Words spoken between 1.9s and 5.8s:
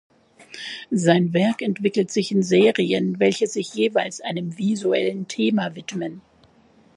sich in Serien, welche sich jeweils einem visuellen Thema